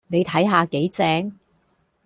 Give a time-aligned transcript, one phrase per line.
[0.07, 1.37] 你睇下幾正